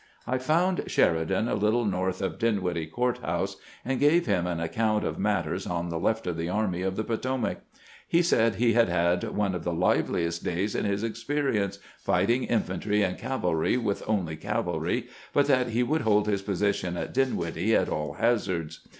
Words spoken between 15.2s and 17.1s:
but that he would hold his position